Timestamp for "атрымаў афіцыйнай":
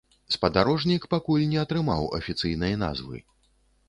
1.63-2.73